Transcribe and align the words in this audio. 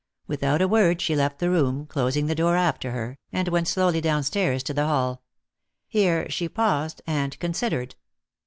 Without 0.25 0.63
a 0.63 0.67
word 0.67 0.99
she 0.99 1.15
left 1.15 1.37
the 1.37 1.51
room, 1.51 1.85
closing 1.85 2.25
the 2.25 2.33
door 2.33 2.55
after 2.55 2.89
her, 2.89 3.19
and 3.31 3.47
went 3.49 3.67
slowly 3.67 4.01
downstairs 4.01 4.63
to 4.63 4.73
the 4.73 4.87
hall. 4.87 5.21
Here 5.87 6.27
she 6.27 6.49
paused 6.49 7.03
and 7.05 7.37
considered. 7.37 7.93